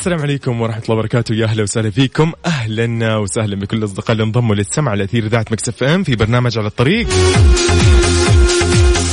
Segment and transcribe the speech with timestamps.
[0.00, 1.34] السلام عليكم ورحمة الله وبركاته.
[1.34, 2.32] يا أهلا وسهلا فيكم.
[2.46, 6.66] أهلا وسهلا بكل الأصدقاء اللي انضموا للسمع على أثير إذاعة مكسف أم في برنامج على
[6.66, 7.08] الطريق.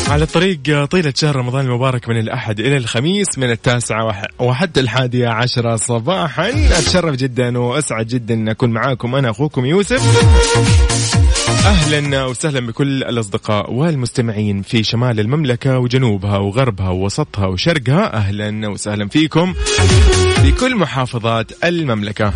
[0.08, 5.76] على الطريق طيلة شهر رمضان المبارك من الأحد إلى الخميس من التاسعة وحتى الحادية عشرة
[5.76, 6.50] صباحا.
[6.50, 9.16] أتشرف جدا وأسعد جدا أن أكون معاكم.
[9.16, 10.02] أنا أخوكم يوسف.
[11.66, 18.14] أهلا وسهلا بكل الأصدقاء والمستمعين في شمال المملكة وجنوبها وغربها ووسطها وشرقها.
[18.14, 19.54] أهلا وسهلا فيكم.
[20.60, 22.34] كل محافظات المملكة.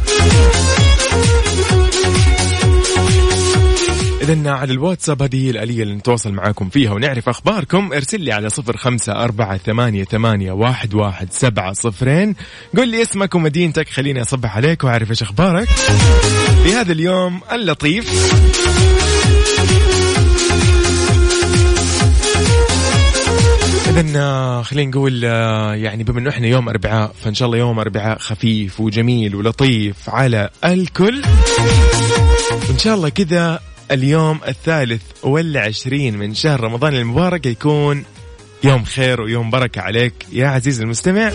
[4.21, 8.77] إذا على الواتساب هذه الآلية اللي نتواصل معاكم فيها ونعرف أخباركم ارسل لي على صفر
[8.77, 12.35] خمسة أربعة ثمانية, ثمانية واحد, واحد سبعة صفرين.
[12.77, 15.67] قل لي اسمك ومدينتك خليني أصبح عليك وأعرف إيش أخبارك.
[16.63, 19.00] في هذا اليوم اللطيف.
[23.91, 28.17] اذا خلينا نقول آه، يعني بما إنه إحنا يوم أربعاء فإن شاء الله يوم أربعاء
[28.17, 31.21] خفيف وجميل ولطيف على الكل.
[32.69, 33.59] وان شاء الله كذا
[33.91, 38.03] اليوم الثالث والعشرين من شهر رمضان المبارك يكون
[38.63, 41.31] يوم خير ويوم بركة عليك يا عزيزي المستمع.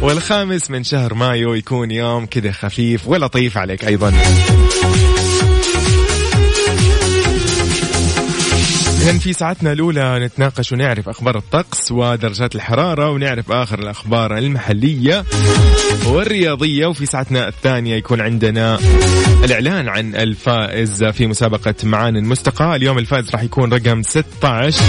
[0.00, 4.12] والخامس من شهر مايو يكون يوم كذا خفيف ولطيف عليك أيضا.
[9.06, 15.24] إذا في ساعتنا الأولى نتناقش ونعرف أخبار الطقس ودرجات الحرارة ونعرف آخر الأخبار المحلية
[16.06, 16.86] والرياضية.
[16.86, 18.78] وفي ساعتنا الثانية يكون عندنا
[19.44, 24.82] الإعلان عن الفائز في مسابقة معان المستقى اليوم الفائز راح يكون رقم 16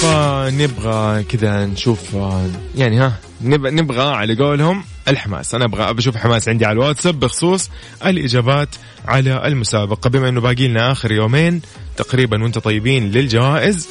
[0.00, 2.16] فنبغى كذا نشوف
[2.76, 5.54] يعني ها نبغى على قولهم الحماس.
[5.54, 7.70] أنا أبغى بشوف حماس عندي على الواتساب بخصوص
[8.06, 8.68] الإجابات
[9.08, 10.10] على المسابقة.
[10.10, 11.62] بما إنه باقي لنا آخر يومين
[11.96, 13.88] تقريبا وأنت طيبين للجوائز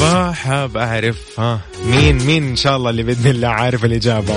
[0.00, 4.36] فحاب أعرف ها مين مين إن شاء الله اللي بإذن الله عارف الإجابة.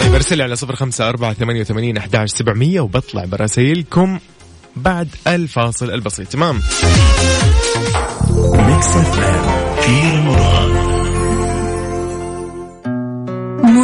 [0.00, 4.18] طيب أرسل على صفر خمسة أربعة ثمانية وثمانين أحداش سبعمية وبطلع براسيلكم
[4.76, 6.28] بعد الفاصل البسيط.
[6.28, 6.60] تمام؟
[9.80, 10.20] في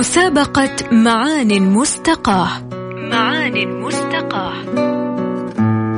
[0.01, 2.49] مسابقة معان مستقاة.
[3.13, 4.55] معان مستقاة.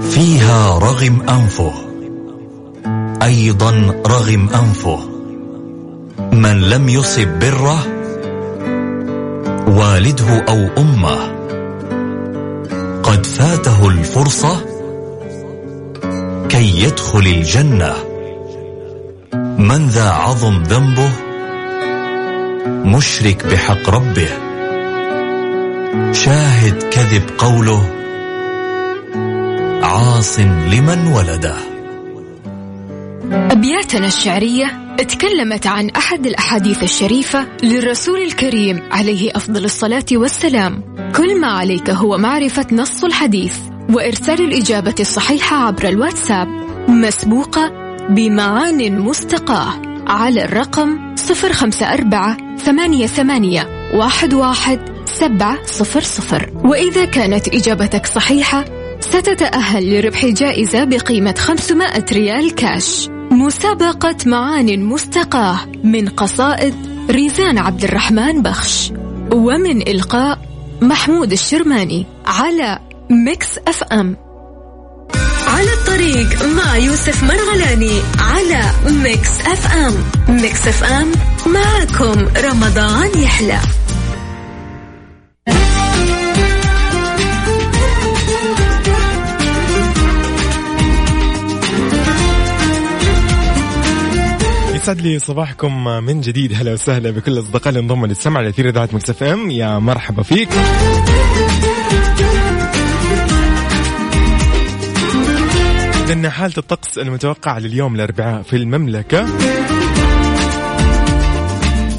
[0.01, 1.73] فيها رغم أنفه.
[3.23, 3.71] أيضا
[4.07, 4.99] رغم أنفه.
[6.33, 7.79] من لم يصب بره
[9.69, 11.19] والده أو أمه.
[13.03, 14.65] قد فاته الفرصة
[16.49, 17.95] كي يدخل الجنة.
[19.59, 21.31] من ذا عظم ذنبه
[22.67, 24.28] مشرك بحق ربه.
[26.12, 27.91] شاهد كذب قوله.
[29.83, 31.56] عاص لمن ولده.
[33.33, 40.83] أبياتنا الشعرية تكلمت عن أحد الأحاديث الشريفة للرسول الكريم عليه أفضل الصلاة والسلام.
[41.17, 43.56] كل ما عليك هو معرفة نص الحديث
[43.91, 46.49] وإرسال الإجابة الصحيحة عبر الواتساب.
[46.89, 47.73] مسبوقة
[48.11, 49.73] بمعان مستقاة
[50.06, 56.50] على الرقم صفر خمسة أربعة ثمانية ثمانية واحد واحد سبعة صفر صفر.
[56.64, 58.64] وإذا كانت إجابتك صحيحة
[59.00, 63.08] ستتأهل لربح جائزة بقيمة 500 ريال كاش.
[63.31, 66.75] مسابقة معان مستقاة من قصائد
[67.11, 68.93] ريزان عبد الرحمن بخش.
[69.32, 70.38] ومن إلقاء
[70.82, 72.79] محمود الشرماني على
[73.11, 74.17] ميكس أف أم.
[75.62, 79.94] على الطريق مع يوسف مرغلاني على ميكس اف ام.
[80.29, 81.12] ميكس اف ام
[81.47, 83.59] معكم رمضان يحلى.
[94.75, 96.53] يسعد لي صباحكم من جديد.
[96.55, 99.50] هلا وسهلا بكل الاصدقاء اللي انضموا للسمع على إثير إذاعة مكس ام.
[99.50, 100.49] يا مرحبا فيك.
[106.12, 109.26] لأن حالة الطقس المتوقعة لليوم الأربعاء في المملكة.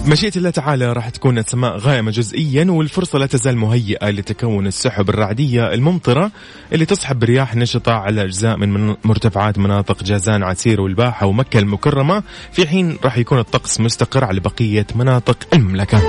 [0.06, 5.74] مشيئة الله تعالى راح تكون السماء غائمة جزئيا والفرصة لا تزال مهيئة لتكون السحب الرعدية
[5.74, 6.32] الممطرة
[6.72, 12.24] اللي تصحب رياح نشطة على أجزاء من مرتفعات مناطق جازان عسير والباحة ومكة المكرمة.
[12.52, 16.02] في حين راح يكون الطقس مستقر على بقية مناطق المملكة.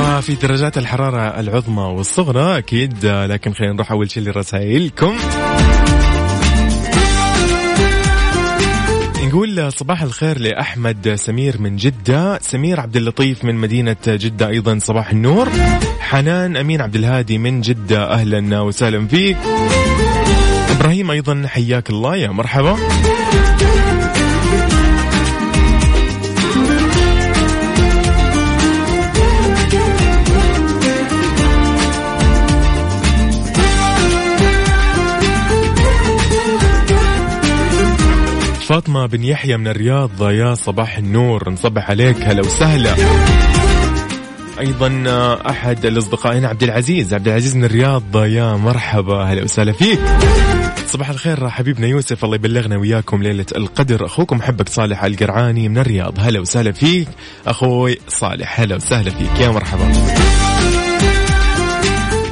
[0.00, 5.16] وفي درجات الحرارة العظمى والصغرى أكيد لكن خلينا نروح أول شيء لرسائلكم.
[9.24, 15.10] نقول صباح الخير لأحمد سمير من جدة سمير عبد اللطيف من مدينة جدة أيضا صباح
[15.10, 15.48] النور.
[16.00, 19.36] حنان أمين عبد الهادي من جدة أهلا وسهلا فيك
[20.70, 22.76] إبراهيم أيضا حياك الله يا مرحبا.
[38.70, 41.50] فاطمة بن يحيى من الرياض يا صباح النور.
[41.50, 42.16] نصبح عليك.
[42.22, 42.94] هلا وسهلا.
[44.60, 45.04] أيضا
[45.50, 47.14] أحد الاصدقاء هنا عبد العزيز.
[47.14, 49.22] عبد العزيز من الرياض يا مرحبا.
[49.24, 50.00] هلا وسهلا فيك.
[50.86, 52.24] صباح الخير حبيبنا يوسف.
[52.24, 54.06] الله يبلغنا وياكم ليلة القدر.
[54.06, 56.14] أخوكم محبك صالح القرعاني من الرياض.
[56.18, 57.08] هلا وسهلا فيك.
[57.46, 59.40] أخوي صالح هلا وسهلا فيك.
[59.40, 59.92] يا مرحبا.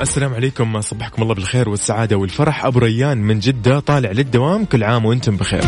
[0.00, 0.81] السلام عليكم.
[0.81, 2.64] صبحكم الله بالخير والسعادة والفرح.
[2.64, 4.64] أبو ريان من جدة طالع للدوام.
[4.64, 5.64] كل عام وأنتم بخير.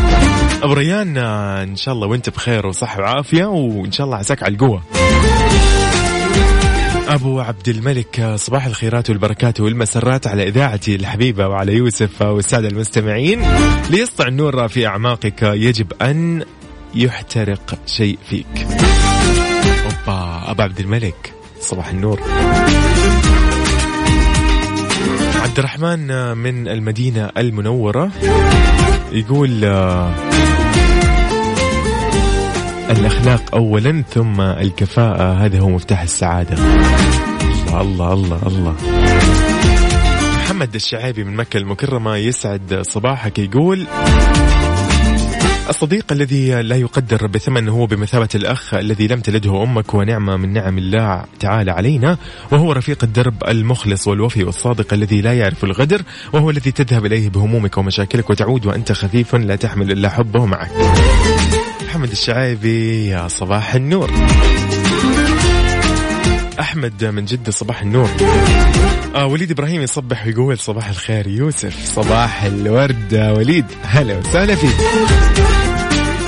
[0.63, 4.83] أبو ريان إن شاء الله وأنت بخير وصحة وعافية وإن شاء الله عساك على القوة.
[7.07, 13.41] أبو عبد الملك صباح الخيرات والبركات والمسرات على إذاعتي الحبيبة وعلى يوسف والسادة المستمعين.
[13.89, 16.43] ليسطع النور في أعماقك يجب أن
[16.95, 18.67] يحترق شيء فيك.
[19.85, 22.21] أوبا أبو عبد الملك صباح النور.
[25.41, 28.11] عبد الرحمن من المدينة المنورة
[29.11, 29.65] يقول
[32.91, 35.45] الأخلاق أولا ثم الكفاءة.
[35.45, 36.57] هذا هو مفتاح السعادة.
[37.81, 38.47] الله الله الله.
[38.47, 38.75] الله
[40.51, 43.87] محمد الشعيبي من مكة المكرمة يسعد صباحك يقول
[45.69, 50.77] الصديق الذي لا يقدر بثمن هو بمثابة الأخ الذي لم تلده أمك ونعمة من نعم
[50.77, 52.17] الله تعالى علينا
[52.51, 56.01] وهو رفيق الدرب المخلص والوفي والصادق الذي لا يعرف الغدر
[56.33, 60.71] وهو الذي تذهب إليه بهمومك ومشاكلك وتعود وأنت خفيف لا تحمل إلا حبه معك.
[62.01, 64.11] محمد الشعيبي يا صباح النور.
[66.59, 68.09] أحمد من جدة صباح النور.
[69.15, 71.85] آه وليد إبراهيم يصبح ويقول صباح الخير يوسف.
[71.85, 73.65] صباح الورد وليد.
[73.83, 74.75] هلا وسهلا فيك.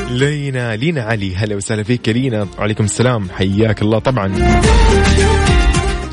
[0.10, 1.36] لينا لينا علي.
[1.36, 2.48] هلا وسهلا فيك لينا.
[2.58, 3.28] وعليكم السلام.
[3.30, 4.34] حياك الله طبعا.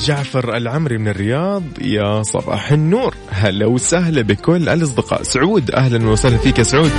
[0.00, 3.14] جعفر العمري من الرياض يا صباح النور.
[3.30, 5.22] هلا وسهلا بكل الأصدقاء.
[5.22, 6.92] سعود أهلا وسهلا فيك يا سعود.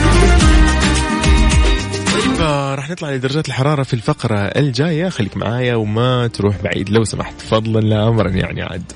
[2.76, 5.10] راح نطلع لدرجات الحرارة في الفقرة الجاية.
[5.10, 6.90] خليك معايا وما تروح بعيد.
[6.90, 8.92] لو سمحت فضلا لا أمرا يعني عاد.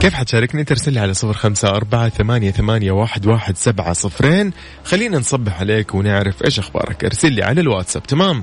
[0.00, 4.52] كيف حتشاركني؟ ترسل لي على صفر خمسة أربعة ثمانية, ثمانية واحد, واحد سبعة صفرين.
[4.84, 7.04] خلينا نصبح عليك ونعرف إيش أخبارك.
[7.04, 8.02] ارسل لي على الواتساب.
[8.02, 8.42] تمام؟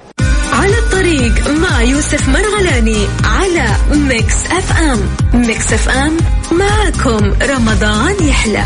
[0.54, 5.00] على الطريق مع يوسف مرغلاني على Mix FM.
[5.34, 6.18] Mix FM
[6.52, 8.66] معكم رمضان يحلى.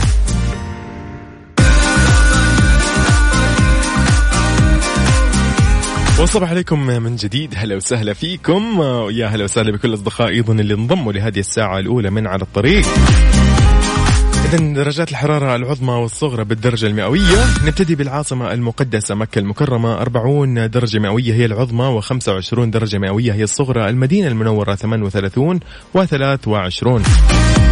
[6.24, 7.54] وصبح عليكم من جديد.
[7.58, 8.80] هلا وسهلا فيكم.
[8.80, 12.86] ويا هلا وسهلا بكل الأصدقاء أيضا اللي انضموا لهذه الساعة الأولى من على الطريق.
[14.46, 17.46] إذا درجات الحرارة العظمى والصغرى بالدرجة المئوية.
[17.66, 20.02] نبتدي بالعاصمة المقدسة مكة المكرمة.
[20.02, 23.90] 40 درجة مئوية هي العظمى و25 درجة مئوية هي الصغرى.
[23.90, 25.60] المدينة المنورة 38
[25.98, 27.63] و23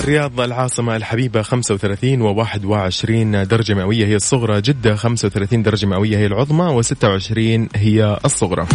[0.00, 6.26] الرياض العاصمة الحبيبة 35 و 21 درجة مئوية هي الصغرى جدة 35 درجة مئوية هي
[6.26, 8.66] العظمى و26 هي الصغرى.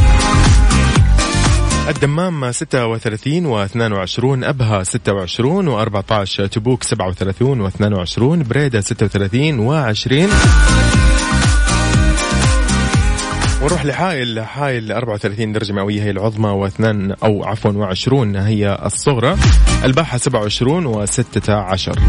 [1.89, 9.73] الدمام 36 و 22 أبها 26 و 14 تبوك 37 و 22 بريدة 36 و
[9.73, 10.29] 20
[13.65, 19.37] ونروح لحائل حائل 34 درجة مئوية هي العظمى واثنان أو عفوا و20 هي الصغرى.
[19.83, 21.99] الباحة 27 و16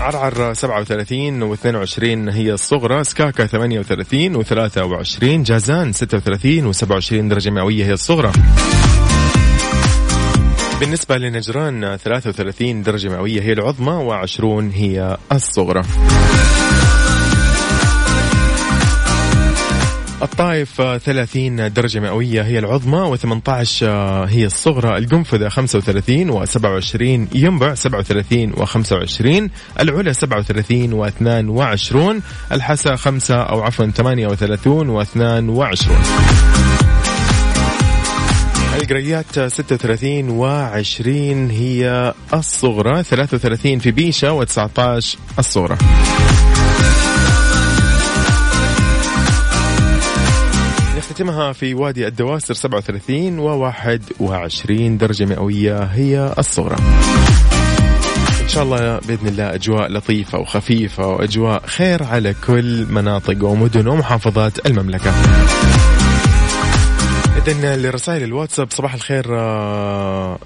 [0.00, 2.02] عرعر 37 و22
[2.34, 3.04] هي الصغرى.
[3.04, 8.32] سكاكا 38 و23 جازان 36 و27 درجة مئوية هي الصغرى.
[10.80, 15.82] بالنسبة لنجران 33 درجة مئوية هي العظمى و20 هي الصغرى.
[20.22, 23.82] الطائف آه، 30 درجة مئوية هي العظمى و18
[24.28, 24.98] هي الصغرى.
[24.98, 27.02] القنفذة 35 و27
[27.34, 32.22] ينبع 37 و25 العلا 37 و22
[32.52, 35.90] الحسا 5 أو عفوا 38 و22
[38.82, 41.08] القريات 36 و20
[41.52, 44.78] هي الصغرى 33 في بيشة و19
[45.38, 45.78] الصغرى.
[51.18, 56.76] نختتمها في وادي الدواسر 37 و21 درجة مئوية هي الصغرى.
[58.42, 64.66] إن شاء الله بإذن الله أجواء لطيفة وخفيفة وأجواء خير على كل مناطق ومدن ومحافظات
[64.66, 65.12] المملكة.
[67.46, 70.38] إذن لرسائل الواتساب صباح الخير آه،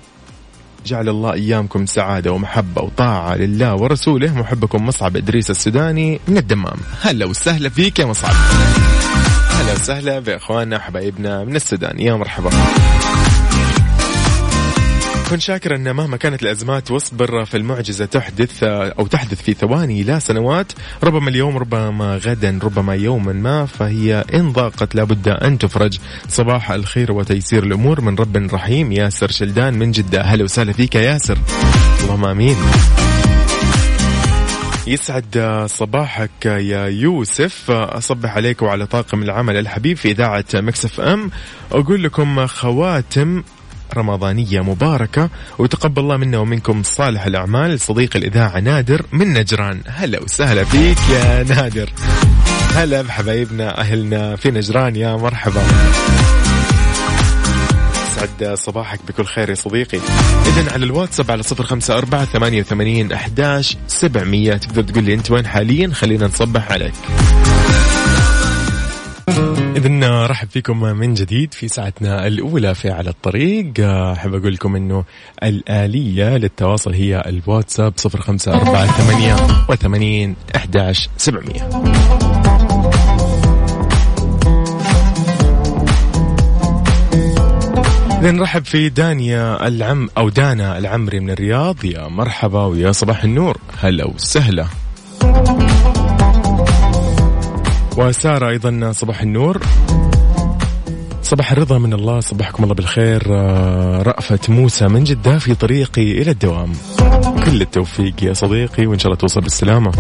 [0.87, 4.38] جعل الله أيامكم سعادة ومحبة وطاعة لله ورسوله.
[4.38, 6.76] محبكم مصعب إدريس السوداني من الدمام.
[7.02, 8.35] هلا وسهلا فيك يا مصعب.
[9.73, 12.00] هلا وسهلا بإخواننا وحبايبنا من السودان.
[12.00, 12.50] يا مرحبا.
[15.31, 20.73] كن شاكرا أن مهما كانت الأزمات واصبر فالمعجزه تحدث أو تحدث في ثواني لا سنوات
[21.05, 25.99] ربما اليوم ربما غدا ربما يوما ما فهي إن ضاقت لابد أن تفرج.
[26.29, 28.93] صباح الخير وتيسير الأمور من رب رحيم.
[28.93, 30.23] ياسر شلدان من جدة.
[30.23, 31.38] هلا وسهلا فيك يا ياسر.
[32.05, 32.57] اللهم آمين.
[34.87, 37.71] يسعد صباحك يا يوسف.
[37.71, 41.31] أصبح عليك وعلى طاقم العمل الحبيب في إذاعة مكسف أم.
[41.73, 43.43] أقول لكم خواتم
[43.97, 49.81] رمضانية مباركة وتقبل الله منا ومنكم صالح الأعمال صديق الإذاعة نادر من نجران.
[49.87, 51.91] هلا وسهلا فيك يا نادر.
[52.75, 55.62] هلا بحبايبنا أهلنا في نجران يا مرحبا.
[58.23, 59.99] يسعد صباحك بكل خير يا صديقي.
[60.47, 64.55] إذا على الواتساب على صفر خمسة أربعة ثمانية وثمانين أحداش سبعمية.
[64.55, 66.95] تقدر تقول لي أنت وين حاليا؟ خلينا نصبح عليك.
[69.76, 73.73] إذن رحب فيكم من جديد في ساعتنا الأولى في على الطريق.
[73.81, 75.05] أحب أقول لكم أنه
[75.43, 79.37] الآلية للتواصل هي الواتساب صفر خمسة أربعة ثمانية
[79.69, 81.69] وثمانين أحداش سبعمية.
[88.31, 91.85] نرحب في دانيا العم أو دانا العمري من الرياض.
[91.85, 93.59] يا مرحبا ويا صباح النور.
[93.81, 94.67] هلا وسهلا.
[97.97, 99.62] وسارة أيضا صباح النور.
[101.23, 102.21] صباح الرضا من الله.
[102.21, 103.23] صبحكم الله بالخير.
[103.31, 106.73] آه، رأفت موسى من جدة في طريقي إلى الدوام.
[107.45, 109.93] كل التوفيق يا صديقي وإن شاء الله توصل بالسلامة.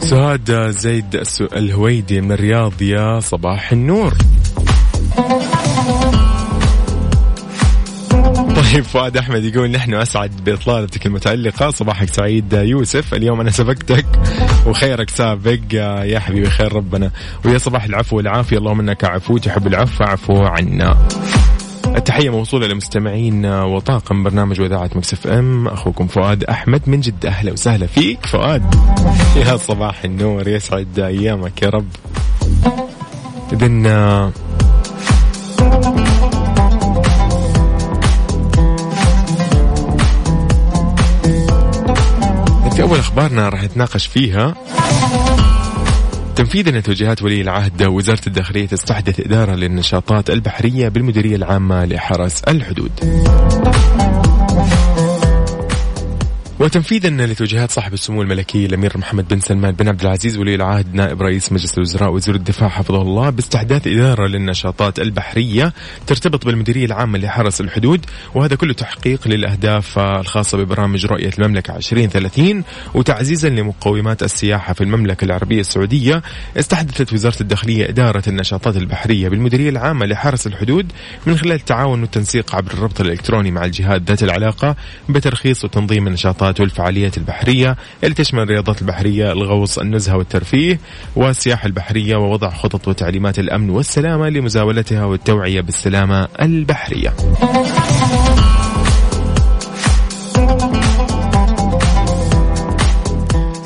[0.00, 2.82] سهاد زيد الهويدي من الرياض.
[2.82, 4.14] يا صباح النور.
[8.56, 13.14] طيب فؤاد أحمد يقول نحن أسعد بإطلالتك المتالقه صباحك سعيد يوسف.
[13.14, 14.06] اليوم أنا سبقتك
[14.66, 15.58] وخيرك سابق.
[16.04, 17.10] يا حبيبي خير ربنا.
[17.44, 18.58] ويا صباح العفو والعافية.
[18.58, 20.96] اللهم إنك عفو تحب العفو فاعفو عنا.
[21.86, 25.68] التحية موصولة لمستمعين وطاقم برنامج وإذاعة مكسف أم.
[25.68, 27.28] أخوكم فؤاد أحمد من جدة.
[27.28, 28.74] أهلا وسهلا فيك فؤاد.
[29.36, 31.88] يا صباح النور يسعد أيامك يا رب.
[33.52, 33.86] إذن
[42.80, 44.54] في أول أخبارنا راح نتناقش فيها.
[46.36, 52.92] تنفيذا لتوجيهات ولي العهد وزارة الداخلية تستحدث إدارة للنشاطات البحرية بالمديرية العامة لحرس الحدود.
[56.60, 61.22] وتنفيذا لتوجيهات صاحب السمو الملكي الأمير محمد بن سلمان بن عبد العزيز ولي العهد نائب
[61.22, 65.72] رئيس مجلس الوزراء وزير الدفاع حفظه الله باستحداث إدارة للنشاطات البحرية
[66.06, 72.64] ترتبط بالمديرية العامة لحرس الحدود وهذا كله تحقيق للأهداف الخاصة ببرامج رؤية المملكة 2030
[72.94, 76.22] وتعزيزا لمقومات السياحة في المملكة العربية السعودية.
[76.56, 80.92] استحدثت وزارة الداخلية إدارة النشاطات البحرية بالمديرية العامة لحرس الحدود
[81.26, 84.76] من خلال التعاون والتنسيق عبر الربط الإلكتروني مع الجهات ذات العلاقة
[85.08, 90.80] بترخيص وتنظيم النشاطات والفعاليات البحرية اللي تشمل الرياضات البحرية، الغوص، النزهة والترفيه
[91.16, 97.14] والسياحة البحرية ووضع خطط وتعليمات الأمن والسلامة لمزاولتها والتوعية بالسلامة البحرية.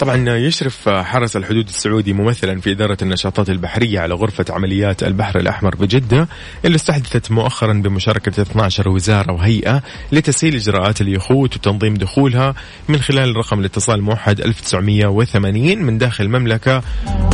[0.04, 5.74] طبعا يشرف حرس الحدود السعودي ممثلا في إدارة النشاطات البحرية على غرفة عمليات البحر الأحمر
[5.76, 6.28] بجدة
[6.64, 9.82] اللي استحدثت مؤخرا بمشاركة 12 وزارة وهيئة
[10.12, 12.54] لتسهيل إجراءات اليخوت وتنظيم دخولها
[12.88, 16.82] من خلال رقم الاتصال الموحد 1980 من داخل المملكة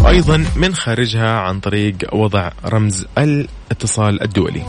[0.00, 4.62] وأيضا من خارجها عن طريق وضع رمز الاتصال الدولي.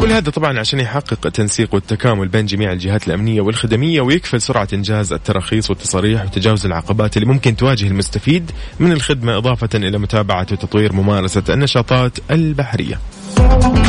[0.00, 5.12] كل هذا طبعا عشان يحقق التنسيق والتكامل بين جميع الجهات الأمنية والخدمية ويكفل سرعة إنجاز
[5.12, 11.42] التراخيص والتصاريح وتجاوز العقبات اللي ممكن تواجه المستفيد من الخدمة إضافة إلى متابعة وتطوير ممارسة
[11.48, 13.00] النشاطات البحرية.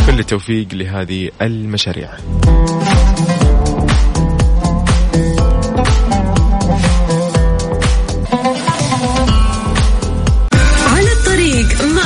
[0.07, 2.09] كل التوفيق لهذه المشاريع.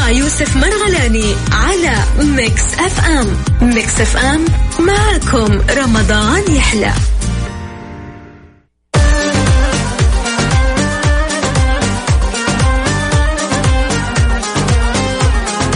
[0.05, 3.37] مع يوسف مرغلاني على Mix FM.
[3.61, 4.45] Mix FM
[4.79, 6.93] معكم رمضان يحلى.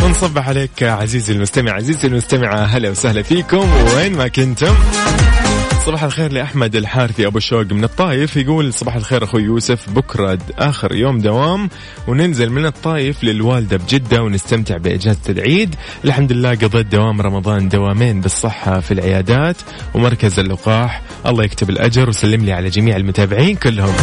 [0.04, 1.72] ونصبح عليك عزيزي المستمع.
[1.72, 3.74] عزيزي المستمعة هلا وسهلا فيكم.
[3.96, 4.76] وين ما كنتم.
[5.86, 8.38] صباح الخير لأحمد الحارثي أبو الشوق من الطايف.
[8.38, 11.70] يقول صباح الخير أخوي يوسف بكرة آخر يوم دوام
[12.08, 15.76] وننزل من الطايف للوالدة بجدة ونستمتع بإجازة العيد.
[16.06, 19.56] الحمد لله قضيت دوام رمضان دوامين بالصحة في العيادات
[19.94, 21.02] ومركز اللقاح.
[21.26, 23.96] الله يكتب الأجر وسلم لي على جميع المتابعين كلهم.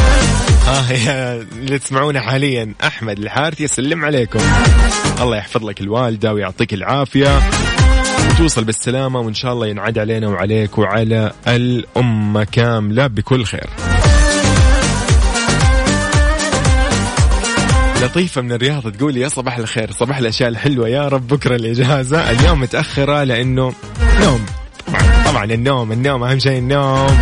[0.66, 4.40] ها يا اللي تسمعونا حاليا أحمد الحارثي يسلم عليكم.
[5.21, 7.40] الله يحفظ لك الوالدة ويعطيك العافية.
[8.37, 13.66] وتوصل بالسلامة وإن شاء الله ينعاد علينا وعليك وعلى الأمة كاملة بكل خير.
[18.02, 22.31] لطيفة من الرياض تقول يا صباح الخير صباح الأشياء الحلوة يا رب بكرة الإجازة.
[22.31, 23.73] اليوم متأخرة لأنه
[24.21, 24.47] نوم.
[25.26, 27.19] طبعا, النوم النوم أهم شيء النوم.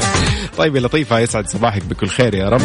[0.58, 2.62] طيب يا لطيفة يسعد صباحك بكل خير يا رب.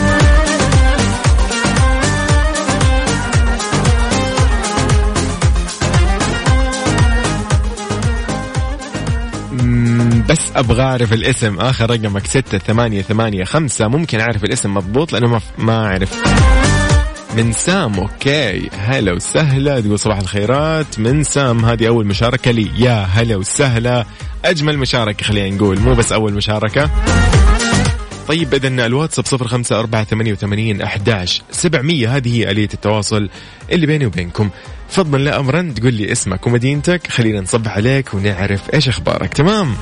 [10.36, 11.60] بس أبغى أعرف الاسم.
[11.60, 13.88] آخر رقمك ستة ثمانية ثمانية خمسة.
[13.88, 16.14] ممكن أعرف الاسم مضبوط لأنه ما, ما أعرف.
[17.38, 18.70] من سام أوكي.
[18.78, 19.80] هلا وسهلا.
[19.80, 21.00] تقول صباح الخيرات.
[21.00, 22.72] من سام هذه أول مشاركة لي.
[22.78, 24.06] يا هلا وسهلا.
[24.46, 25.80] أجمل مشاركة خلينا نقول.
[25.80, 26.90] مو بس أول مشاركة.
[28.28, 32.16] طيب اذا الواتساب صفر خمسة أربعة ثمانية وثمانين أحداش سبعمية.
[32.18, 33.30] هذه هي آلية التواصل
[33.72, 34.50] اللي بيني وبينكم.
[34.90, 37.08] فضلا لا أمرا تقول لي اسمك ومدينتك.
[37.08, 39.34] خلينا نصبح عليك ونعرف إيش أخبارك.
[39.34, 39.76] تمام؟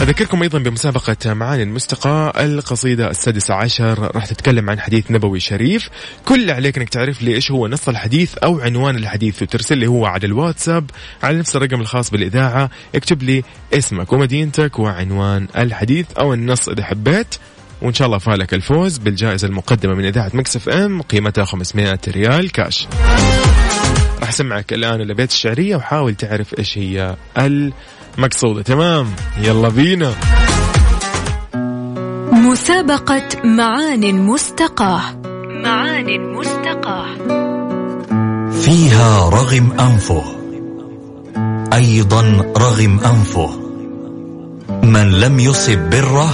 [0.00, 4.10] أذكركم أيضا بمسابقة معانٍ مستقاة القصيدة السادسة عشر.
[4.14, 5.88] راح تتكلم عن حديث نبوي شريف.
[6.24, 9.86] كل اللي عليك أنك تعرف لي إيش هو نص الحديث أو عنوان الحديث وترسل لي
[9.86, 10.90] هو على الواتساب
[11.22, 12.70] على نفس الرقم الخاص بالإذاعة.
[12.94, 13.42] اكتب لي
[13.74, 17.34] اسمك ومدينتك وعنوان الحديث أو النص إذا حبيت.
[17.82, 22.86] وإن شاء الله فالك الفوز بالجائزة المقدمة من إذاعة Mix FM قيمتها 500 ريال كاش.
[24.20, 27.16] راح أسمعك الآن الأبيات الشعرية وحاول تعرف إيش هي
[28.18, 29.06] المقصودة تمام.
[29.42, 30.12] يلا بينا.
[32.32, 35.00] مسابقة معان مستقاة.
[35.64, 37.06] معان مستقاة.
[38.50, 40.22] فيها رغم أنفه.
[41.72, 43.50] أيضا رغم أنفه.
[44.82, 46.30] من لم يصب بره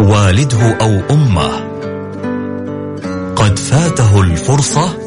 [0.00, 1.72] والده أو أمه.
[3.36, 4.98] قد فاته الفرصة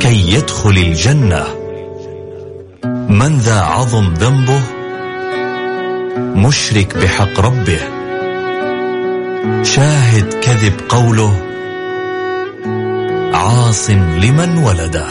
[0.00, 1.59] كي يدخل الجنة.
[3.10, 4.62] من ذا عظم ذنبه
[6.18, 7.80] مشرك بحق ربه.
[9.62, 11.32] شاهد كذب قوله
[13.34, 15.06] عاص لمن ولده.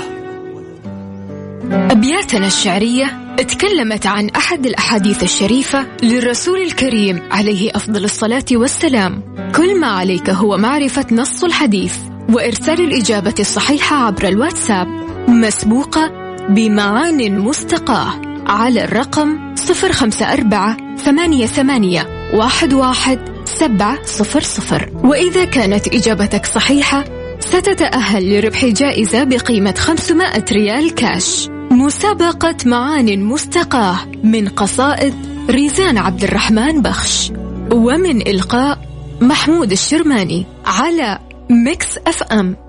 [1.72, 9.24] أبياتنا الشعرية تكلمت عن أحد الأحاديث الشريفة للرسول الكريم عليه أفضل الصلاة والسلام.
[9.56, 11.98] كل ما عليك هو معرفة نص الحديث
[12.30, 14.88] وإرسال الإجابة الصحيحة عبر الواتساب.
[15.28, 16.19] مسبوقة
[16.50, 24.90] بمعان مستقاة على الرقم 054 ثمانية ثمانية واحد واحد سبعة صفر صفر.
[25.04, 27.04] وإذا كانت إجابتك صحيحة
[27.40, 31.50] ستتأهل لربح جائزة بقيمة 500 ريال كاش.
[31.72, 35.14] مسابقة معان مستقاة من قصائد
[35.50, 37.32] ريزان عبد الرحمن بخش.
[37.72, 38.80] ومن إلقاء
[39.22, 42.69] محمود الشرماني على Mix FM.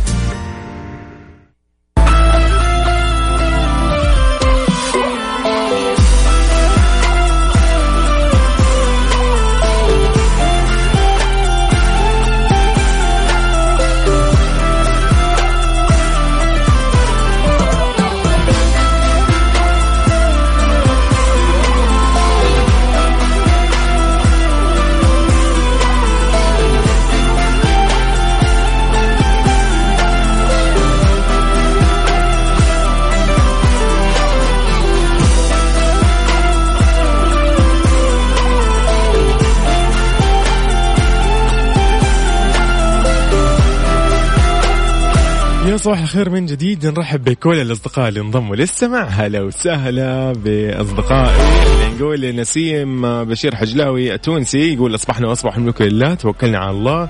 [45.81, 46.85] صباح الخير من جديد.
[46.85, 54.73] نرحب بكل الأصدقاء اللي انضموا للسمع هلا وسهلا باصدقائي اللي نقول نسيم بشير حجلاوي التونسي
[54.73, 56.13] يقول أصبحنا وأصبح الملك لله.
[56.13, 57.09] توكلنا على الله.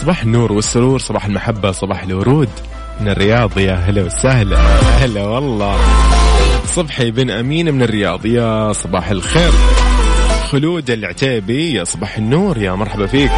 [0.00, 2.48] صباح النور والسرور صباح المحبة صباح الورود.
[3.00, 4.58] من الرياض يا هلا وسهلا.
[5.04, 5.78] هلا والله.
[6.66, 9.52] صبحي بن أمين من الرياض يا صباح الخير.
[10.50, 13.30] خلود العتيبي يا صباح النور يا مرحبا فيك.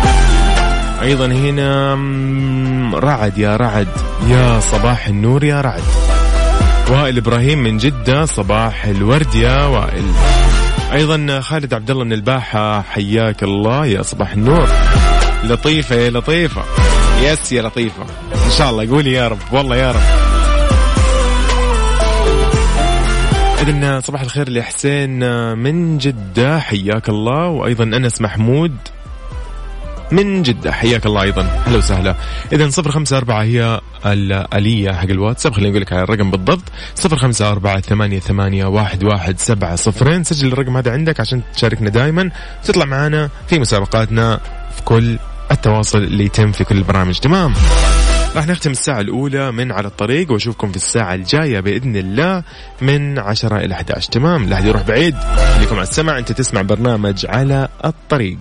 [1.03, 1.95] أيضا هنا
[2.95, 3.89] رعد يا رعد.
[4.29, 5.83] يا صباح النور يا رعد.
[6.91, 10.05] وائل إبراهيم من جدة صباح الورد يا وائل.
[10.93, 14.69] أيضا خالد عبد الله من الباحة حياك الله يا صباح النور.
[15.45, 16.63] لطيفة يا لطيفة.
[17.23, 18.03] يس يا لطيفة.
[18.47, 19.39] إن شاء الله قولي يا رب.
[19.53, 20.01] والله يا رب.
[23.61, 25.21] إذن صباح الخير لحسين
[25.59, 27.47] من جدة حياك الله.
[27.47, 28.77] وأيضا أنس محمود.
[30.13, 30.73] من جدة.
[30.73, 31.43] حياك الله أيضا.
[31.43, 32.15] هلا وسهلا.
[32.53, 36.63] إذا صفر خمسة أربعة هي الآلية حق الواتساب خليني أقول لك على الرقم بالضبط.
[36.95, 40.25] صفر خمسة أربعة ثمانية, ثمانية واحد, واحد سبعة صفرين.
[40.25, 42.31] سجل الرقم هذا عندك عشان تشاركنا دائما
[42.65, 44.41] وتطلع معنا في مسابقاتنا
[44.77, 45.19] في كل
[45.51, 47.55] التواصل اللي يتم في كل البرامج تمام؟
[48.37, 52.43] راح نختم الساعة الأولى من على الطريق وأشوفكم في الساعة الجاية بإذن الله
[52.81, 55.17] من 10 إلى 11 تمام؟ لا يروح بعيد.
[55.57, 58.39] خليكم على السمع أنت تسمع برنامج على الطريق.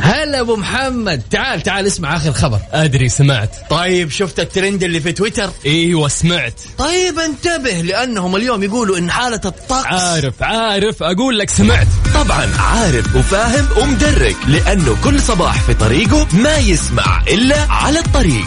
[0.00, 1.22] هلا أبو محمد.
[1.30, 2.58] تعال تعال اسمع آخر خبر.
[2.72, 3.50] أدري سمعت.
[3.70, 6.60] طيب شفت الترند اللي في تويتر؟ إيوه سمعت.
[6.78, 11.02] طيب انتبه لأنهم اليوم يقولوا إن حالة الطقس عارف عارف.
[11.02, 11.86] أقول لك سمعت.
[12.14, 18.46] طبعا عارف وفاهم ومدرك لأنه كل صباح في طريقه ما يسمع إلا على الطريق.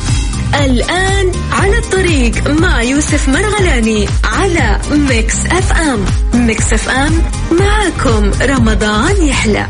[0.56, 6.06] الآن على الطريق مع يوسف مرغلاني على Mix FM.
[6.34, 9.68] Mix FM معكم رمضان يحلى.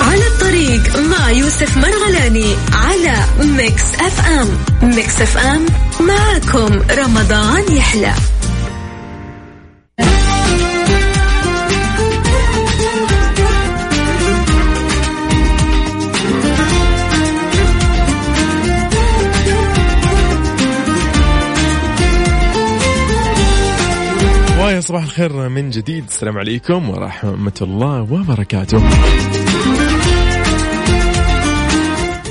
[0.00, 4.48] على الطريق مع يوسف مرغلاني على Mix FM.
[4.82, 5.66] Mix FM
[6.00, 8.14] معكم رمضان يحلى.
[24.92, 26.04] صباح الخير من جديد.
[26.08, 28.82] السلام عليكم ورحمة الله وبركاته.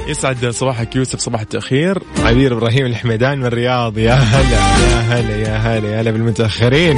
[0.07, 2.03] يسعد صباحك يوسف صباح التأخير.
[2.23, 3.97] عبير إبراهيم الحميدان من الرياض.
[3.97, 4.57] يا هلا
[4.91, 6.97] يا هلا يا هلا يا هلا بالمتأخرين.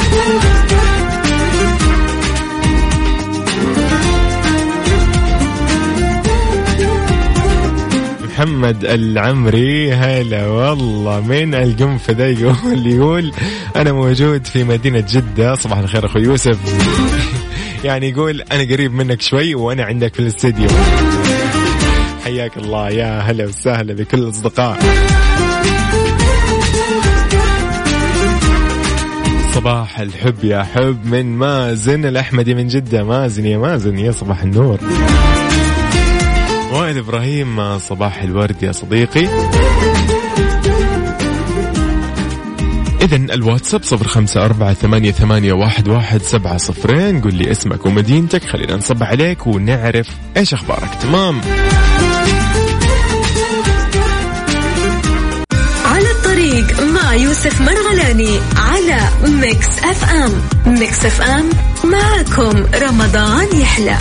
[8.34, 9.94] محمد العمري.
[9.94, 13.32] هلا والله من القنفذة يقول يقول
[13.76, 15.56] أنا موجود في مدينة جدة.
[15.56, 16.60] صباح الخير أخوي يوسف.
[17.86, 20.68] يعني يقول أنا قريب منك شوي وأنا عندك في الاستديو.
[22.24, 24.80] حياك الله يا هلا وسهلا بكل الأصدقاء.
[29.54, 33.04] صباح الحب يا حب من مازن الأحمدي من جدة.
[33.04, 34.80] مازن يا مازن يا صباح النور.
[36.74, 39.28] وائل إبراهيم صباح الورد يا صديقي.
[43.02, 47.22] إذا الواتساب صفر خمسة أربعة ثمانية, ثمانية واحد, واحد سبعة صفرين.
[47.22, 50.08] قل لي اسمك ومدينتك خلينا نصبح عليك ونعرف
[50.38, 50.90] إيش أخبارك.
[51.02, 51.42] تمام.
[55.86, 59.00] على الطريق مع يوسف مرغلاني على
[59.42, 60.32] Mix FM.
[60.66, 61.50] Mix FM
[61.84, 63.98] معكم رمضان يحلى.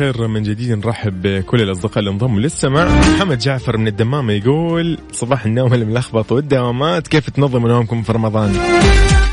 [0.00, 0.86] الخير من جديد.
[0.86, 7.08] نرحب بكل الأصدقاء اللي انضموا للسمع محمد جعفر من الدمام يقول صباح النوم الملخبط والدوامات.
[7.08, 8.52] كيف تنظموا نومكم في رمضان؟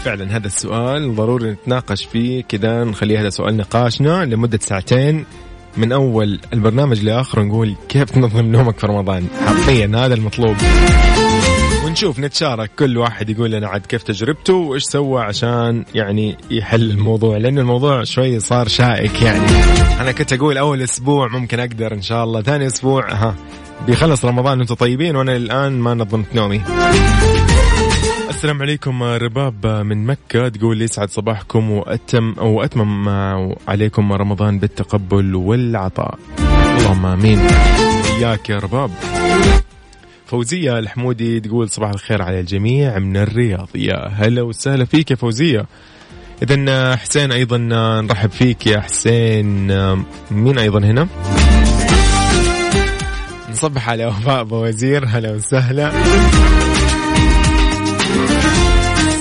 [0.04, 2.44] فعلا هذا السؤال ضروري نتناقش فيه.
[2.44, 5.26] كذا نخليه هذا سؤال نقاشنا لمدة ساعتين.
[5.78, 10.56] من أول البرنامج لآخره نقول كيف تنظم نومك في رمضان؟ حرفيا هذا المطلوب.
[11.94, 12.72] ونشوف نتشارك.
[12.80, 18.04] كل واحد يقول لنا عاد كيف تجربته وإيش سوى عشان يعني يحل الموضوع لأن الموضوع
[18.04, 19.48] شوي صار شائك يعني.
[20.02, 23.36] أنا كنت أقول أول أسبوع ممكن أقدر إن شاء الله ثاني أسبوع ها
[23.88, 26.62] بيخلص رمضان وأنتم طيبين وأنا الآن ما نظمت نومي.
[28.30, 33.10] السلام عليكم رباب من مكة تقول يسعد صباحكم وأتم أو أتمم
[33.68, 36.20] عليكم رمضان بالتقبل والعطاء.
[36.78, 37.40] اللهم آمين.
[38.20, 38.92] إياك يا رباب.
[40.34, 40.80] فوزية.
[40.80, 43.70] الحمودي تقول صباح الخير على الجميع من الرياض.
[43.76, 45.66] يا هلا وسهلا فيك يا فوزية.
[46.44, 47.58] اذا حسين أيضا
[48.02, 49.68] نرحب فيك يا حسين.
[50.32, 51.08] مين أيضا هنا؟
[53.52, 55.92] نصبح على وفاء بوزير هلا وسهلا.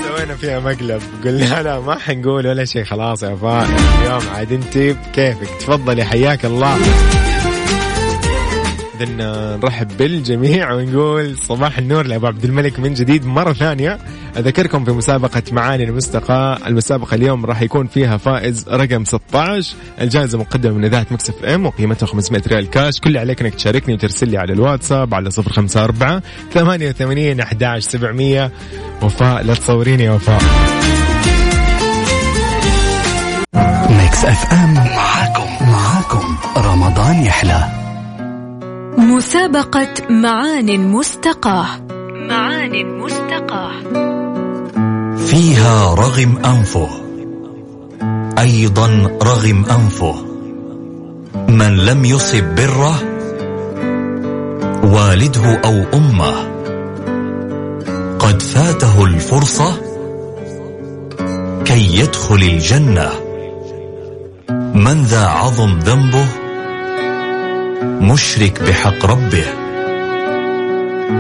[0.05, 1.03] سوينا فيها مقلب.
[1.25, 2.85] قلنا لا ما حنقول ولا شيء.
[2.85, 5.49] خلاص يا وفاء اليوم عاد أنت بكيفك.
[5.61, 6.79] تفضلي حياك الله.
[9.03, 13.99] اذا نرحب بالجميع ونقول صباح النور لأبو عبد الملك من جديد مرة ثانية.
[14.37, 16.59] أذكركم في مسابقة معانٍ مستقاة.
[16.67, 22.07] المسابقة اليوم راح يكون فيها فائز رقم 16 الجائزة مقدمة من إذاعة Mix FM وقيمتها
[22.07, 23.01] 500 ريال كاش.
[23.01, 26.21] كل اللي عليك إنك تشاركني وترسل لي على الواتساب على 054
[26.55, 28.51] 88 11 700
[29.03, 30.43] وفاء لا تصوريني يا وفاء.
[33.91, 34.75] Mix FM.
[34.75, 35.67] معاكم.
[35.67, 36.37] معاكم.
[36.57, 37.82] رمضان يحلى.
[38.99, 41.67] مسابقة معان مستقاة.
[42.29, 43.73] معان مستقاة.
[45.17, 46.89] فيها رغم أنفه.
[48.39, 48.89] أيضا
[49.23, 50.15] رغم أنفه.
[51.49, 52.95] من لم يصب بره
[54.85, 56.35] والده أو أمه.
[58.19, 59.81] قد فاته الفرصة
[61.65, 63.11] كي يدخل الجنة.
[64.75, 66.42] من ذا عظم ذنبه
[67.85, 69.45] مشرك بحق ربه.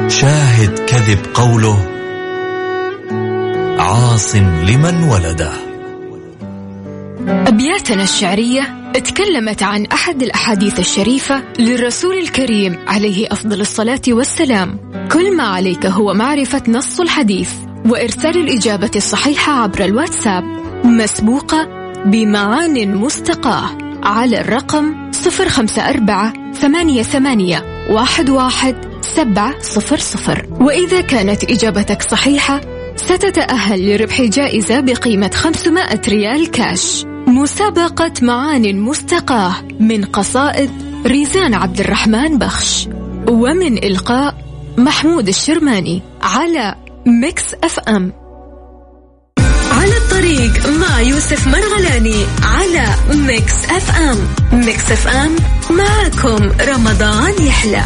[0.09, 1.89] شاهد كذب قوله.
[3.79, 5.53] عاص لمن ولده.
[7.29, 14.79] أبياتنا الشعرية تكلمت عن أحد الأحاديث الشريفة للرسول الكريم عليه أفضل الصلاة والسلام.
[15.13, 17.51] كل ما عليك هو معرفة نص الحديث
[17.87, 20.45] وإرسال الإجابة الصحيحة عبر الواتساب.
[20.85, 21.69] مسبوقة
[22.07, 23.71] بمعان مستقاة
[24.03, 30.47] على الرقم 054 ثمانية ثمانية واحد واحد سبعة صفر صفر.
[30.61, 32.61] وإذا كانت إجابتك صحيحة
[32.97, 37.05] ستتأهل لربح جائزة بقيمة 500 ريال كاش.
[37.27, 40.71] مسابقة معان مستقاة من قصائد
[41.07, 42.89] ريزان عبد الرحمن بخش.
[43.29, 44.35] ومن إلقاء
[44.79, 46.75] محمود الشرماني على
[47.07, 48.13] Mix FM.
[49.73, 52.85] على الطريق مع يوسف مرغلاني على
[53.15, 54.19] Mix FM.
[54.53, 55.37] Mix FM
[55.77, 57.83] معكم رمضان يحلى.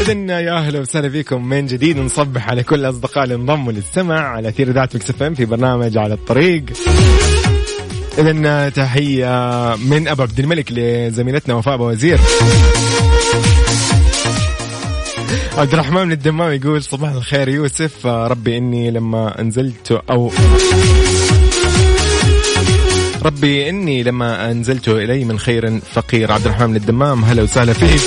[0.00, 1.48] إذن يا أهلا وسهلا فيكم.
[1.48, 5.98] من جديد نصبح على كل الاصدقاء اللي انضموا للسمع على أثير إذاعة Mix في برنامج
[5.98, 6.64] على الطريق.
[8.18, 12.20] اذا تحية من أبو عبد الملك لزميلتنا وفاء وزير.
[15.58, 18.06] عبد الرحمن من الدمام يقول صباح الخير يوسف.
[18.06, 20.32] ربي إني لما أنزلت أو
[23.22, 26.32] ربي إني لما أنزلت إلي من خير فقير.
[26.32, 28.00] عبد الرحمن من الدمام هلا وسهلا فيك.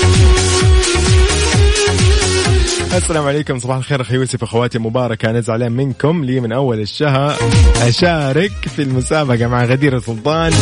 [2.93, 4.43] السلام عليكم صباح الخير أخي يوسف.
[4.43, 6.23] أخواتي مباركة أنا زعلان منكم.
[6.23, 7.35] لي من أول الشهر
[7.81, 10.53] أشارك في المسابقة مع غدير سلطان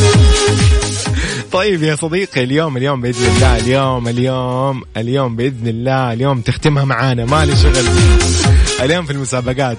[1.52, 7.26] طيب يا صديقي اليوم اليوم بإذن الله اليوم اليوم اليوم بإذن الله اليوم تختمها معانا
[7.26, 7.86] مالي شغل.
[8.82, 9.78] اليوم في المسابقات.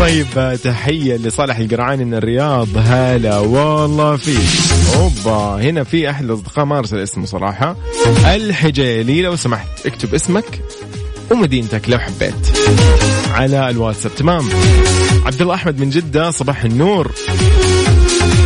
[0.00, 4.48] طيب تحية لصالح القرعاني من الرياض هلا والله فيك.
[4.96, 7.76] أوبا هنا في أحد الأصدقاء ما أرسل اسمه صراحة.
[8.24, 10.60] الحجيلي لو سمحت اكتب اسمك
[11.30, 12.58] ومدينتك لو حبيت.
[13.32, 14.48] على الواتساب تمام.
[15.26, 17.12] عبد الله احمد من جدة صباح النور.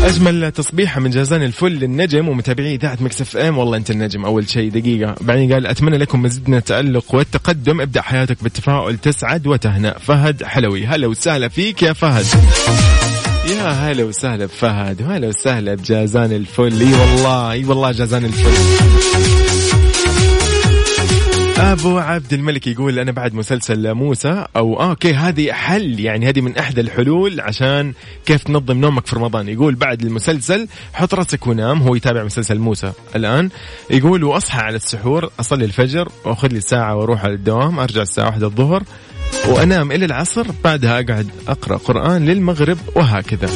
[0.05, 3.59] أجمل تصبيحه من جازان الفل للنجم ومتابعي إذاعة Mix FM.
[3.59, 5.15] والله أنت النجم أول شيء دقيقة.
[5.21, 7.81] بعدين قال أتمنى لكم مزيد من التألق والتقدم.
[7.81, 9.99] ابدأ حياتك بالتفاؤل تسعد وتهنأ.
[9.99, 10.87] فهد حلوي.
[10.87, 12.27] هلا وسهلا فيك يا فهد.
[13.51, 16.81] يا هلا وسهلا بفهد وهلا وسهلا بجازان الفل.
[16.81, 19.54] إي والله إي والله جازان الفل.
[21.73, 26.41] أبو عبد الملك يقول أنا بعد مسلسل موسى أو آه أوكي هذه حل يعني هذه
[26.41, 27.93] من إحدى الحلول عشان
[28.27, 29.49] كيف تنظم نومك في رمضان.
[29.49, 33.51] يقول بعد المسلسل حط راسك ونام هو يتابع مسلسل موسى الآن.
[33.91, 38.47] يقول وأصحى على السحور أصلي الفجر وأخذ لي ساعة وأروح على الدوام أرجع الساعة واحدة
[38.47, 38.83] الظهر
[39.49, 43.49] وأنام إلى العصر بعدها أقعد أقرأ قرآن للمغرب وهكذا.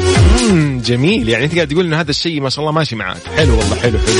[0.84, 1.28] جميل.
[1.28, 3.98] يعني أنت قاعد تقول إن هذا الشيء ما شاء الله ماشي معاك حلو والله حلو,
[3.98, 4.16] حلو.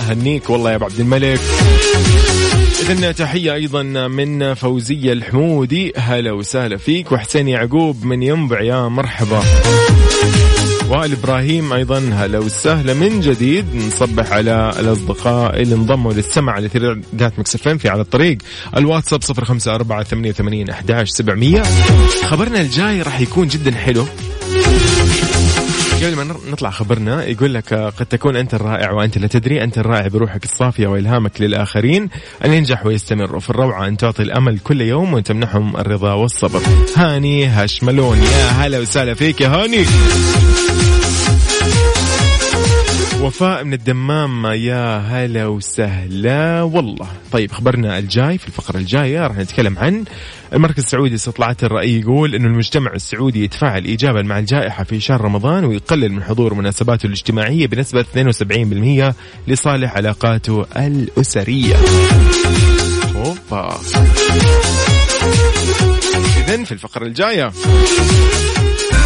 [0.00, 1.40] أهنيك والله يا ابو عبد الملك.
[2.80, 5.92] إذن تحية أيضا من فوزية الحمودي.
[5.96, 7.12] هلا وسهلا فيك.
[7.12, 8.60] وحسين يعقوب من ينبع.
[8.60, 9.42] يا مرحبا.
[10.90, 12.94] وائل إبراهيم أيضا هلا وسهلا.
[12.94, 16.70] من جديد نصبح على الأصدقاء اللي انضموا للسمع على
[17.16, 18.38] ذات مكسفين في على الطريق.
[18.76, 21.62] الواتساب 054 88 11 700
[22.24, 24.06] خبرنا الجاي راح يكون جدا حلو.
[25.96, 29.78] قبل ما نطلع خبرنا يقول لك آه، قد تكون أنت الرائع وأنت لا تدري أنت
[29.78, 32.08] الرائع بروحك الصافية وإلهامك للآخرين.
[32.44, 36.60] ان ينجح ويستمر وفي الروعة أن تعطي الأمل كل يوم وتمنحهم الرضا والصبر.
[36.96, 39.84] هاني هشملون يا هلا وسهلا فيك يا هاني.
[43.26, 46.62] وفاء من الدمام يا هلا وسهلا.
[46.62, 47.08] والله.
[47.32, 50.04] طيب خبرنا الجاي في الفقرة الجاية راح نتكلم عن
[50.52, 55.64] المركز السعودي لاستطلاعات الرأي يقول أن المجتمع السعودي يتفاعل إيجابا مع الجائحة في شهر رمضان
[55.64, 58.04] ويقلل من حضور مناسباته الاجتماعية بنسبة
[59.10, 59.14] 72%
[59.48, 61.76] لصالح علاقاته الأسرية.
[63.16, 63.78] أوبا.
[66.48, 67.52] إذن في الفقرة الجاية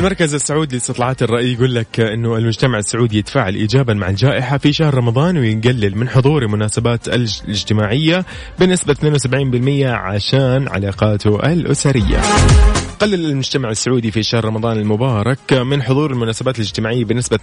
[0.00, 4.94] المركز السعودي لاستطلاعات الرأي يقول لك أنه المجتمع السعودي يتفاعل إيجابا مع الجائحة في شهر
[4.94, 8.24] رمضان ويقلل من حضور المناسبات الاجتماعية
[8.58, 12.20] بنسبة 72% عشان علاقاته الأسرية.
[13.00, 17.38] قلل المجتمع السعودي في شهر رمضان المبارك من حضور المناسبات الاجتماعية بنسبة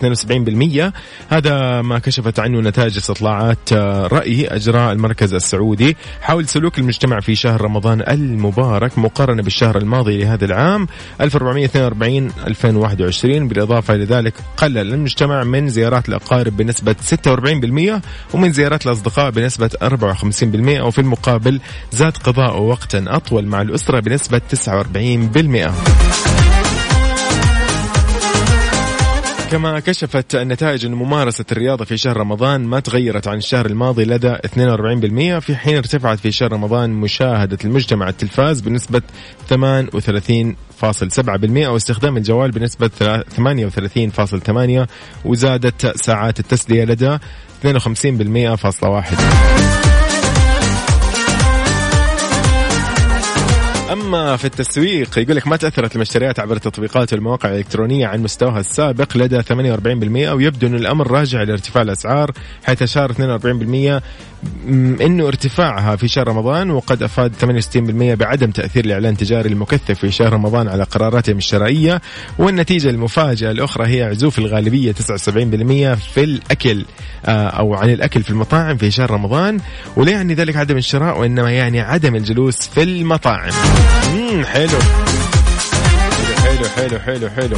[0.89, 0.91] 72%
[1.29, 7.35] هذا ما كشفت عنه نتائج استطلاعات آه، رأي أجراء المركز السعودي حول سلوك المجتمع في
[7.35, 10.87] شهر رمضان المبارك مقارنة بالشهر الماضي لهذا العام
[11.21, 16.95] 1442 2021 بالإضافة إلى ذلك قلل المجتمع من زيارات الأقارب بنسبة
[18.31, 21.59] 46% ومن زيارات الأصدقاء بنسبة 54% وفي المقابل
[21.91, 25.46] زاد قضاء وقتا أطول مع الأسرة بنسبة 49%
[29.51, 34.35] كما كشفت النتائج أن ممارسة الرياضة في شهر رمضان ما تغيرت عن الشهر الماضي لدى
[34.35, 34.39] 42%
[35.39, 39.01] في حين ارتفعت في شهر رمضان مشاهدة المجتمع التلفاز بنسبة
[39.49, 42.89] 38.7% واستخدام الجوال بنسبة
[44.85, 44.87] 38.8%
[45.25, 47.17] وزادت ساعات التسلية لدى
[47.63, 47.67] 52%
[53.91, 59.17] أما في التسويق يقول لك ما تأثرت المشتريات عبر التطبيقات والمواقع الإلكترونية عن مستواها السابق
[59.17, 62.31] لدى 48% ويبدو أن الأمر راجع لارتفاع الأسعار
[62.65, 64.01] حيث أشار 42%
[64.67, 70.11] م- إنه ارتفاعها في شهر رمضان وقد أفاد 68% بعدم تأثير الإعلان التجاري المكثف في
[70.11, 72.01] شهر رمضان على قراراتهم الشرائية
[72.39, 74.95] والنتيجة المفاجأة الأخرى هي عزوف الغالبية 79%
[75.95, 76.85] في الأكل
[77.25, 79.59] آه، أو عن الأكل في المطاعم في شهر رمضان
[79.95, 83.51] ولا يعني ذلك عدم الشراء وإنما يعني عدم الجلوس في المطاعم.
[84.43, 84.79] حلو
[86.43, 87.57] حلو حلو حلو حلو.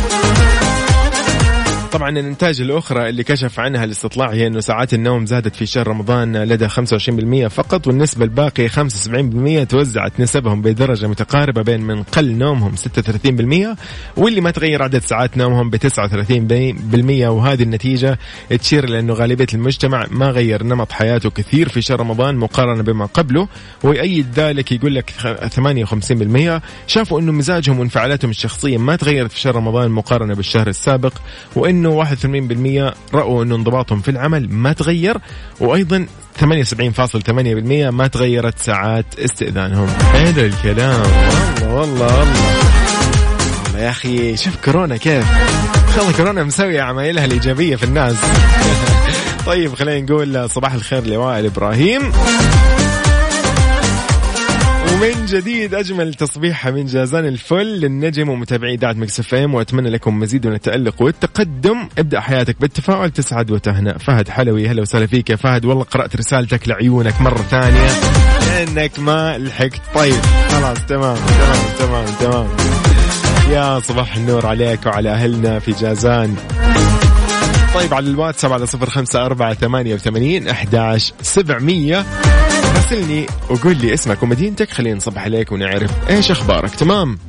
[1.91, 6.38] طبعا النتائج الأخرى اللي كشف عنها الاستطلاع هي أنه ساعات النوم زادت في شهر رمضان
[6.43, 13.78] لدى 25% فقط والنسبة الباقية 75% توزعت نسبهم بدرجة متقاربة بين من قل نومهم 36%
[14.17, 15.82] واللي ما تغير عدد ساعات نومهم ب 39%
[17.28, 18.19] وهذه النتيجة
[18.60, 23.47] تشير لأنه غالبية المجتمع ما غير نمط حياته كثير في شهر رمضان مقارنة بما قبله
[23.84, 25.13] ويؤيد ذلك يقول لك
[26.60, 31.13] 58% شافوا أنه مزاجهم وانفعالاتهم الشخصية ما تغيرت في شهر رمضان مقارنة بالشهر السابق
[31.86, 35.18] وأنه 81% رأوا أنه انضباطهم في العمل ما تغير
[35.60, 36.06] وأيضا
[36.39, 36.46] 78.8%
[37.92, 39.88] ما تغيرت ساعات استئذانهم.
[39.88, 41.02] حلو الكلام.
[41.62, 43.80] والله والله والله.
[43.80, 45.26] يا أخي شوف كورونا كيف.
[45.98, 48.15] والله كورونا مسوية عمايلها الإيجابية في الناس.
[49.46, 52.12] طيب خلينا نقول صباح الخير لوائل إبراهيم.
[54.93, 60.47] ومن جديد أجمل تصبيحه من جازان الفل للنجم ومتابعي إذاعة Mix FM وأتمنى لكم مزيد
[60.47, 61.89] من التألق والتقدم.
[61.97, 63.97] ابدأ حياتك بالتفاؤل تسعد وتهنأ.
[63.97, 65.65] فهد حلوي هلا وسهلا فيك يا فهد.
[65.65, 67.89] والله قرأت رسالتك لعيونك مرة ثانية.
[68.47, 69.82] لأنك ما لحقت.
[69.95, 72.47] طيب خلاص تمام تمام تمام تمام.
[73.52, 76.36] يا صباح النور عليك وعلى أهلنا في جازان.
[77.73, 82.05] طيب على الواتساب على صفر خمسة أربعة ثمانية وثمانين أحداش سبعمية.
[82.75, 86.75] راسلني وقول لي اسمك ومدينتك خلينا نصبح عليك ونعرف إيش أخبارك.
[86.75, 87.19] تمام؟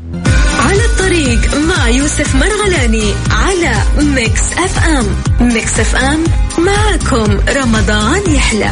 [0.69, 5.07] على الطريق مع يوسف مرغلاني على Mix FM.
[5.41, 6.25] Mix FM
[6.59, 8.71] معكم رمضان يحلى.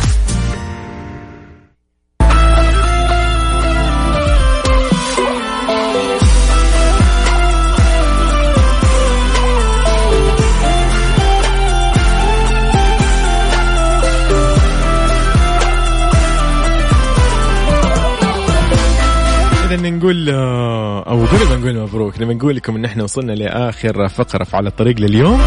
[19.71, 24.09] إذا نقول آه، أو قبل ما نقول مبروك لما نقول لكم إن إحنا وصلنا لآخر
[24.09, 25.41] فقرة في على الطريق لليوم.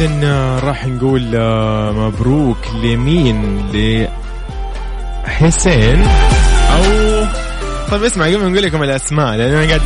[0.00, 3.64] إذا راح نقول آه، مبروك لمين؟
[5.24, 6.02] لحسين.
[6.72, 6.82] أو
[7.90, 9.82] طيب اسمع قبل ما نقول لكم الأسماء لأن أنا قاعد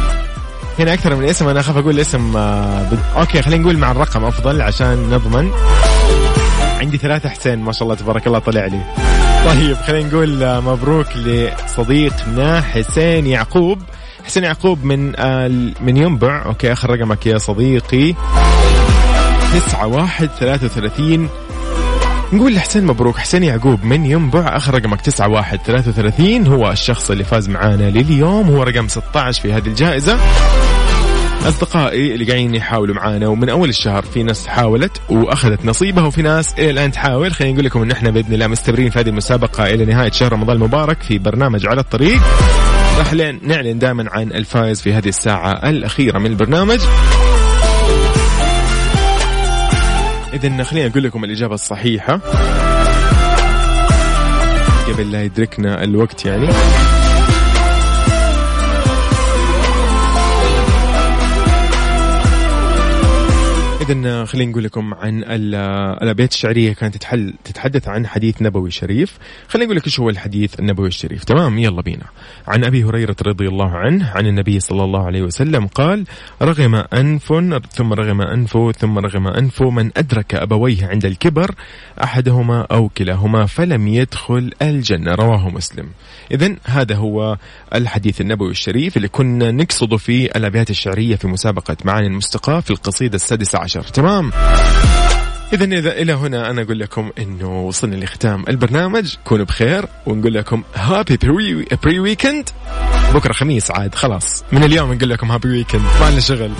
[0.79, 2.99] هنا أكثر من اسم أنا أخاف أقول اسم آه، بد...
[3.17, 5.51] أوكي خلينا نقول مع الرقم أفضل عشان نضمن.
[6.81, 8.81] عندي ثلاثة حسين ما شاء الله تبارك الله طلع لي.
[9.47, 13.83] طيب خلينا نقول آه، مبروك لصديقنا حسين يعقوب.
[14.27, 15.49] حسين يعقوب من آه،
[15.81, 16.45] من ينبع.
[16.47, 18.15] أوكي آخر رقمك يا صديقي.
[19.55, 21.29] تسعة واحد ثلاثة وثلاثين
[22.33, 23.17] نقول لحسين مبروك.
[23.17, 26.47] حسين يعقوب من ينبع آخر رقمك تسعة واحد ثلاثة وثلاثين.
[26.47, 28.47] هو الشخص اللي فاز معانا لليوم.
[28.47, 30.19] هو رقم 16 في هذه الجائزة.
[31.49, 36.53] أصدقائي اللي قاعدين يحاولوا معانا ومن أول الشهر في ناس حاولت وأخذت نصيبها وفي ناس
[36.59, 37.33] إلى الآن تحاول.
[37.35, 40.57] خلينا نقول لكم إن إحنا بإذن الله مستمرين في هذه المسابقة إلى نهاية شهر رمضان
[40.57, 42.21] المبارك في برنامج على الطريق.
[42.99, 43.13] راح
[43.43, 46.81] نعلن دائما عن الفائز في هذه الساعة الأخيرة من البرنامج.
[50.45, 52.21] اذا خلينا نقول لكم الإجابة الصحيحة.
[54.89, 56.49] قبل لا يدركنا الوقت يعني.
[63.91, 65.55] اذا خلينا نقول لكم عن ال-
[66.03, 69.19] الأبيات الشعرية كانت تتحل تتحدث عن حديث نبوي شريف.
[69.49, 71.25] خلينا نقول لك إيش هو الحديث النبوي الشريف.
[71.25, 72.05] تمام يلا بينا.
[72.49, 76.05] عن أبي هريرة رضي الله عنه عن النبي صلى الله عليه وسلم قال
[76.43, 77.33] رغم أنف
[77.73, 81.55] ثم رغم انفه ثم رغم انفه من أدرك أبويه عند الكبر
[82.03, 85.15] أحدهما أو كلاهما فلم يدخل الجنة.
[85.15, 85.89] رواه مسلم.
[86.33, 87.37] اذا هذا هو
[87.75, 93.15] الحديث النبوي الشريف اللي كنا نقصده في الأبيات الشعرية في مسابقة معاني المستقاه في القصيدة
[93.17, 94.31] السادسة عشر تمام.
[95.53, 99.15] إذا إذا إلى هنا أنا أقول لكم إنه وصلنا لختام البرنامج.
[99.25, 102.49] كونوا بخير ونقول لكم happy pre, pre weekend
[103.15, 104.45] بكرة خميس عاد خلاص.
[104.53, 106.51] من اليوم نقول لكم happy weekend ما لنا شغل.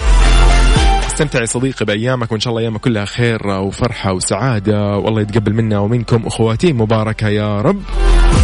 [1.07, 4.97] استمتع يا صديقي بأيامك وإن شاء الله أيامك كلها خير وفرحة وسعادة.
[4.97, 7.83] والله يتقبل منا ومنكم أخواتي مباركة يا رب.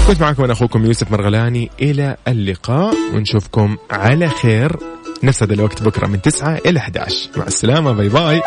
[0.09, 1.71] كنت معكم أنا أخوكم يوسف مرغلاني.
[1.83, 4.77] إلى اللقاء ونشوفكم على خير.
[5.23, 7.93] نفس هذا الوقت بكرة من 9 إلى 11 مع السلامة.
[7.93, 8.43] bye bye